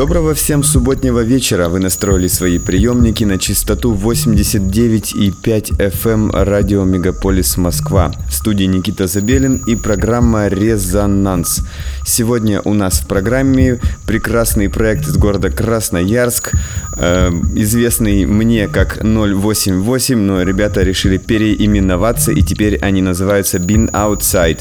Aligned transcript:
Доброго 0.00 0.32
всем 0.32 0.62
субботнего 0.62 1.20
вечера. 1.20 1.68
Вы 1.68 1.78
настроили 1.78 2.26
свои 2.26 2.58
приемники 2.58 3.24
на 3.24 3.36
частоту 3.38 3.94
89,5 3.94 5.76
FM 5.76 6.10
эм 6.10 6.30
радио 6.30 6.84
Мегаполис 6.84 7.58
Москва. 7.58 8.10
В 8.26 8.32
студии 8.32 8.64
Никита 8.64 9.06
Забелин 9.06 9.62
и 9.66 9.76
программа 9.76 10.48
«Резонанс». 10.48 11.60
Сегодня 12.06 12.62
у 12.64 12.72
нас 12.72 13.00
в 13.00 13.08
программе 13.08 13.78
прекрасный 14.06 14.70
проект 14.70 15.06
из 15.06 15.18
города 15.18 15.50
Красноярск, 15.50 16.52
э, 16.96 17.28
известный 17.56 18.24
мне 18.24 18.68
как 18.68 19.04
088, 19.04 20.18
но 20.18 20.40
ребята 20.40 20.82
решили 20.82 21.18
переименоваться 21.18 22.32
и 22.32 22.40
теперь 22.40 22.78
они 22.78 23.02
называются 23.02 23.58
Been 23.58 23.90
Outside. 23.90 24.60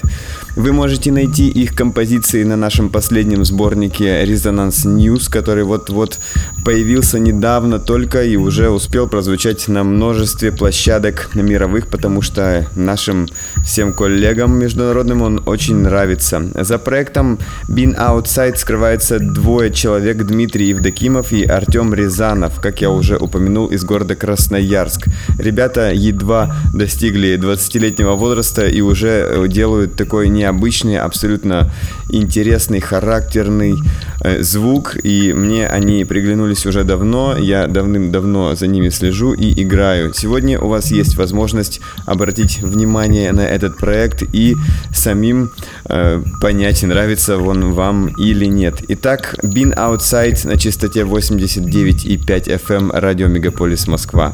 Вы 0.56 0.74
можете 0.74 1.12
найти 1.12 1.48
их 1.48 1.76
композиции 1.76 2.44
на 2.44 2.56
нашем 2.56 2.90
последнем 2.90 3.46
сборнике 3.46 4.24
Resonance 4.26 4.86
News, 4.86 5.30
который 5.30 5.64
вот-вот 5.64 6.20
появился 6.66 7.20
недавно 7.20 7.80
только 7.80 8.24
и 8.24 8.36
уже 8.36 8.70
успел 8.70 9.08
прозвучать 9.08 9.68
на 9.68 9.84
множестве 9.84 10.52
площадок 10.52 11.30
мировых, 11.36 11.88
потому 11.88 12.22
что 12.22 12.66
нашим 12.76 13.28
всем 13.64 13.94
коллегам 13.94 14.58
международным 14.60 15.22
он 15.22 15.44
очень 15.46 15.78
нравится. 15.78 16.42
За 16.56 16.78
проектом 16.78 17.40
Been 17.70 17.96
Outside 17.98 18.58
скрывается 18.58 19.20
двое 19.20 19.72
человек, 19.72 20.18
Дмитрий 20.18 20.68
Евдокимов 20.68 21.32
и 21.32 21.44
Артем 21.44 21.94
Рязанов, 21.94 22.60
как 22.60 22.82
я 22.82 22.90
уже 22.90 23.18
упомянул, 23.18 23.68
из 23.68 23.84
города 23.84 24.16
Красноярск. 24.16 25.06
Ребята 25.38 25.92
едва 25.94 26.56
достигли 26.74 27.38
20-летнего 27.38 28.16
возраста 28.16 28.68
и 28.68 28.82
уже 28.82 29.48
делают 29.48 29.96
такой 29.96 30.28
не 30.28 30.50
необычный, 30.50 30.98
абсолютно 30.98 31.70
интересный, 32.10 32.80
характерный 32.80 33.76
э, 34.19 34.19
звук, 34.42 34.98
и 35.04 35.34
мне 35.34 35.68
они 35.68 36.06
приглянулись 36.06 36.66
уже 36.66 36.84
давно, 36.84 37.38
я 37.38 37.68
давным-давно 37.68 38.56
за 38.56 38.68
ними 38.68 38.90
слежу 38.90 39.34
и 39.34 39.62
играю. 39.64 40.14
Сегодня 40.14 40.60
у 40.60 40.68
вас 40.68 40.92
есть 40.92 41.16
возможность 41.16 41.82
обратить 42.06 42.60
внимание 42.62 43.32
на 43.32 43.42
этот 43.42 43.78
проект 43.78 44.24
и 44.34 44.56
самим 44.94 45.52
э, 45.86 46.22
понять, 46.42 46.84
нравится 46.84 47.38
он 47.38 47.74
вам 47.74 48.08
или 48.20 48.46
нет. 48.46 48.76
Итак, 48.90 49.36
Been 49.44 49.74
Outside 49.76 50.48
на 50.48 50.58
частоте 50.58 51.02
89,5 51.02 52.62
FM 52.66 52.92
радио 52.94 53.28
Мегаполис 53.28 53.88
Москва. 53.88 54.34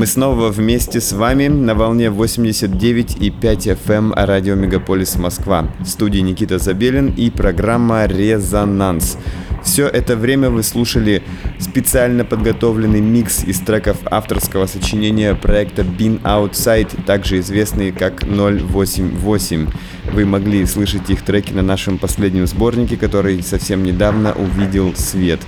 Мы 0.00 0.06
снова 0.06 0.48
вместе 0.48 0.98
с 0.98 1.12
вами 1.12 1.48
на 1.48 1.74
волне 1.74 2.06
89,5 2.06 3.18
FM 3.38 3.92
эм 3.92 4.14
радио 4.16 4.54
Мегаполис 4.54 5.16
Москва. 5.16 5.68
В 5.80 5.86
студии 5.86 6.20
Никита 6.20 6.58
Забелин 6.58 7.08
и 7.08 7.28
программа 7.28 8.06
«Резонанс». 8.06 9.18
Все 9.62 9.86
это 9.86 10.16
время 10.16 10.48
вы 10.48 10.62
слушали 10.62 11.22
специально 11.58 12.24
подготовленный 12.24 13.02
микс 13.02 13.44
из 13.44 13.60
треков 13.60 13.98
авторского 14.06 14.66
сочинения 14.66 15.34
проекта 15.34 15.82
Been 15.82 16.22
Outside, 16.22 17.04
также 17.04 17.40
известный 17.40 17.92
как 17.92 18.22
088. 18.22 19.68
Вы 20.14 20.24
могли 20.24 20.64
слышать 20.64 21.10
их 21.10 21.20
треки 21.20 21.52
на 21.52 21.60
нашем 21.60 21.98
последнем 21.98 22.46
сборнике, 22.46 22.96
который 22.96 23.42
совсем 23.42 23.82
недавно 23.82 24.32
увидел 24.32 24.94
свет. 24.96 25.40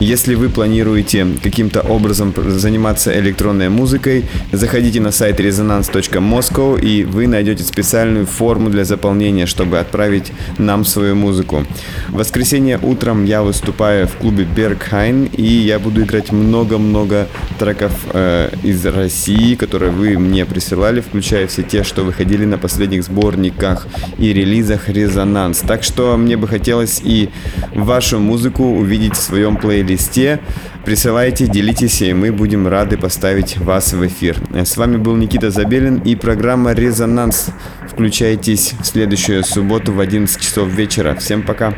Если 0.00 0.34
вы 0.34 0.48
планируете 0.48 1.26
каким-то 1.42 1.80
образом 1.80 2.34
заниматься 2.36 3.16
электронной 3.18 3.68
музыкой, 3.68 4.24
заходите 4.52 5.00
на 5.00 5.12
сайт 5.12 5.38
resonance.moscow 5.38 6.80
и 6.80 7.04
вы 7.04 7.26
найдете 7.28 7.62
специальную 7.62 8.26
форму 8.26 8.70
для 8.70 8.84
заполнения, 8.84 9.46
чтобы 9.46 9.78
отправить 9.78 10.32
нам 10.58 10.84
свою 10.84 11.14
музыку. 11.14 11.64
В 12.08 12.16
воскресенье 12.16 12.78
утром 12.82 13.24
я 13.24 13.42
выступаю 13.42 14.08
в 14.08 14.16
клубе 14.16 14.44
Berghain 14.44 15.34
и 15.34 15.44
я 15.44 15.78
буду 15.78 16.02
играть 16.02 16.32
много-много 16.32 17.28
треков 17.58 17.92
э, 18.12 18.50
из 18.64 18.84
России, 18.84 19.54
которые 19.54 19.92
вы 19.92 20.18
мне 20.18 20.44
присылали, 20.44 21.00
включая 21.00 21.46
все 21.46 21.62
те, 21.62 21.84
что 21.84 22.02
выходили 22.02 22.44
на 22.44 22.58
последних 22.58 23.04
сборниках 23.04 23.86
и 24.18 24.32
релизах 24.32 24.88
Резонанс. 24.88 25.60
Так 25.60 25.84
что 25.84 26.16
мне 26.16 26.36
бы 26.36 26.48
хотелось 26.48 27.00
и 27.04 27.30
вашу 27.74 28.18
музыку 28.18 28.64
увидеть 28.64 29.14
в 29.14 29.22
своем 29.22 29.56
плейлисте 29.56 29.93
плейлисте. 29.94 30.40
Присылайте, 30.84 31.46
делитесь, 31.46 32.02
и 32.02 32.12
мы 32.12 32.30
будем 32.30 32.68
рады 32.68 32.98
поставить 32.98 33.56
вас 33.56 33.92
в 33.92 34.06
эфир. 34.06 34.36
С 34.52 34.76
вами 34.76 34.98
был 34.98 35.16
Никита 35.16 35.50
Забелин 35.50 35.98
и 35.98 36.14
программа 36.14 36.72
«Резонанс». 36.72 37.48
Включайтесь 37.88 38.74
в 38.80 38.84
следующую 38.84 39.44
субботу 39.44 39.92
в 39.92 40.00
11 40.00 40.40
часов 40.40 40.68
вечера. 40.68 41.14
Всем 41.14 41.42
пока! 41.42 41.72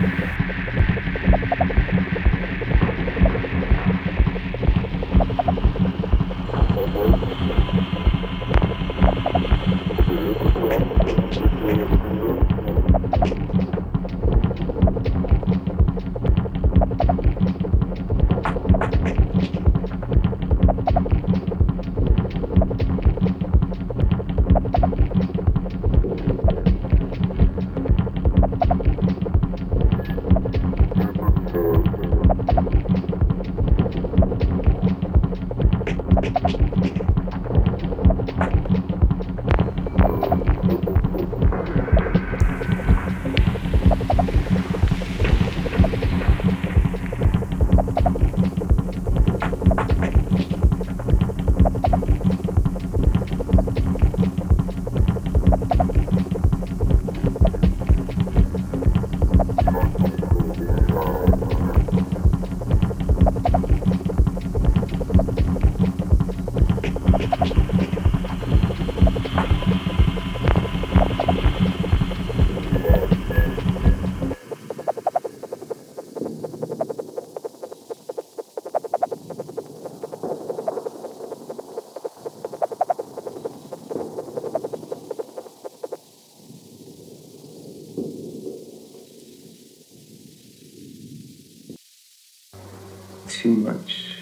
Too 93.37 93.55
much, 93.55 94.16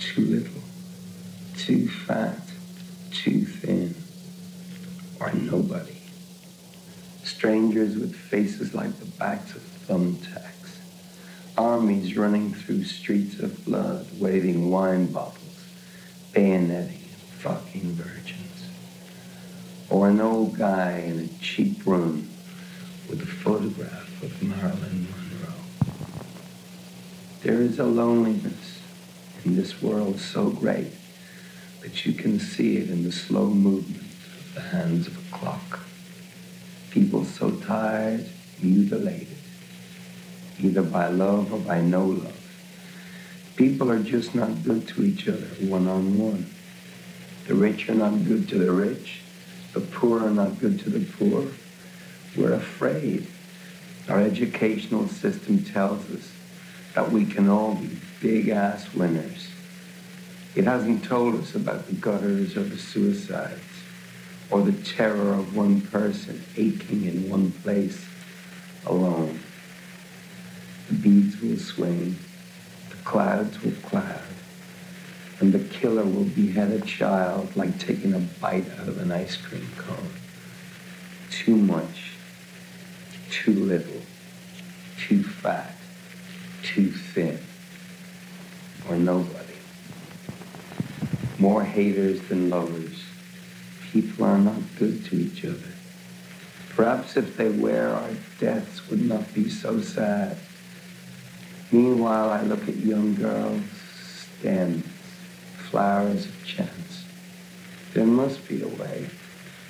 too 0.00 0.22
little, 0.22 0.62
too 1.54 1.86
fat, 1.86 2.40
too 3.12 3.44
thin, 3.44 3.94
or 5.20 5.30
nobody. 5.34 5.98
Strangers 7.24 7.94
with 7.96 8.16
faces 8.16 8.72
like 8.72 8.98
the 8.98 9.04
backs 9.04 9.54
of 9.54 9.60
thumbtacks. 9.86 10.78
Armies 11.58 12.16
running 12.16 12.54
through 12.54 12.84
streets 12.84 13.38
of 13.38 13.62
blood, 13.66 14.06
waving 14.18 14.70
wine 14.70 15.12
bottles, 15.12 15.64
bayoneting 16.32 17.04
fucking 17.40 17.92
virgins. 17.92 18.70
Or 19.90 20.08
an 20.08 20.22
old 20.22 20.56
guy 20.56 21.00
in 21.00 21.20
a 21.20 21.44
cheap 21.44 21.84
room 21.84 22.30
with 23.10 23.20
a 23.20 23.26
photograph 23.26 24.22
of 24.22 24.42
Marilyn 24.42 25.06
Monroe. 25.10 25.34
There 27.42 27.60
is 27.60 27.78
a 27.78 27.84
loneliness 27.84 28.53
this 29.56 29.82
world 29.82 30.18
so 30.18 30.50
great 30.50 30.92
that 31.82 32.06
you 32.06 32.12
can 32.12 32.38
see 32.40 32.78
it 32.78 32.88
in 32.88 33.04
the 33.04 33.12
slow 33.12 33.46
movement 33.46 34.00
of 34.00 34.54
the 34.54 34.60
hands 34.60 35.06
of 35.06 35.18
a 35.18 35.36
clock. 35.36 35.80
People 36.90 37.24
so 37.24 37.50
tired, 37.50 38.26
mutilated, 38.62 39.36
either 40.58 40.82
by 40.82 41.08
love 41.08 41.52
or 41.52 41.58
by 41.58 41.80
no 41.80 42.06
love. 42.06 42.40
People 43.56 43.90
are 43.90 44.02
just 44.02 44.34
not 44.34 44.64
good 44.64 44.88
to 44.88 45.04
each 45.04 45.28
other 45.28 45.46
one 45.60 45.86
on 45.86 46.18
one. 46.18 46.50
The 47.46 47.54
rich 47.54 47.88
are 47.88 47.94
not 47.94 48.24
good 48.24 48.48
to 48.48 48.58
the 48.58 48.72
rich. 48.72 49.20
The 49.74 49.80
poor 49.80 50.24
are 50.24 50.30
not 50.30 50.58
good 50.60 50.80
to 50.80 50.90
the 50.90 51.04
poor. 51.04 51.48
We're 52.36 52.54
afraid. 52.54 53.26
Our 54.08 54.20
educational 54.20 55.08
system 55.08 55.64
tells 55.64 56.10
us 56.10 56.32
that 56.94 57.10
we 57.12 57.26
can 57.26 57.48
all 57.48 57.74
be 57.74 57.98
big 58.24 58.48
ass 58.48 58.94
winners. 58.94 59.48
It 60.54 60.64
hasn't 60.64 61.04
told 61.04 61.34
us 61.34 61.54
about 61.54 61.86
the 61.86 61.92
gutters 61.92 62.56
or 62.56 62.62
the 62.62 62.78
suicides 62.78 63.60
or 64.50 64.62
the 64.62 64.72
terror 64.82 65.34
of 65.34 65.54
one 65.54 65.82
person 65.82 66.42
aching 66.56 67.04
in 67.04 67.28
one 67.28 67.52
place 67.52 68.02
alone. 68.86 69.40
The 70.88 70.94
beads 70.94 71.38
will 71.42 71.58
swing, 71.58 72.16
the 72.88 72.96
clouds 73.04 73.62
will 73.62 73.76
cloud, 73.82 74.22
and 75.40 75.52
the 75.52 75.58
killer 75.58 76.04
will 76.04 76.24
behead 76.24 76.70
a 76.70 76.80
child 76.80 77.54
like 77.54 77.78
taking 77.78 78.14
a 78.14 78.20
bite 78.20 78.70
out 78.80 78.88
of 78.88 78.96
an 78.96 79.12
ice 79.12 79.36
cream 79.36 79.68
cone. 79.76 80.14
Too 81.30 81.56
much, 81.56 82.12
too 83.30 83.52
little, 83.52 84.00
too 84.98 85.22
fat, 85.22 85.74
too 86.62 86.90
thin, 86.90 87.43
or 88.88 88.96
nobody. 88.96 89.54
More 91.38 91.64
haters 91.64 92.20
than 92.28 92.50
lovers. 92.50 93.02
People 93.92 94.24
are 94.24 94.38
not 94.38 94.60
good 94.78 95.04
to 95.06 95.16
each 95.16 95.44
other. 95.44 95.72
Perhaps 96.70 97.16
if 97.16 97.36
they 97.36 97.48
were, 97.48 97.88
our 97.88 98.10
deaths 98.40 98.88
would 98.90 99.02
not 99.02 99.32
be 99.32 99.48
so 99.48 99.80
sad. 99.80 100.36
Meanwhile, 101.70 102.30
I 102.30 102.42
look 102.42 102.68
at 102.68 102.76
young 102.76 103.14
girls, 103.14 103.62
stems, 104.38 104.84
flowers 105.70 106.26
of 106.26 106.44
chance. 106.44 107.04
There 107.94 108.06
must 108.06 108.46
be 108.48 108.62
a 108.62 108.68
way. 108.68 109.08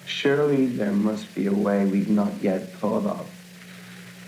Surely 0.06 0.66
there 0.66 0.92
must 0.92 1.34
be 1.34 1.46
a 1.46 1.52
way 1.52 1.84
we've 1.84 2.08
not 2.08 2.32
yet 2.42 2.72
thought 2.74 3.04
of. 3.04 3.30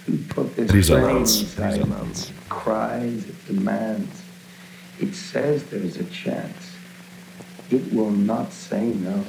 Who 0.06 0.18
put 0.24 0.56
this 0.56 0.70
flame 0.86 1.18
inside 1.18 1.78
Resonance. 1.78 2.30
It 2.30 2.36
cries, 2.48 3.24
it 3.26 3.46
demands. 3.46 4.22
It 5.00 5.14
says 5.14 5.64
there's 5.64 5.96
a 5.96 6.04
chance. 6.04 6.76
It 7.70 7.92
will 7.92 8.10
not 8.10 8.52
say 8.52 8.80
no. 8.82 9.24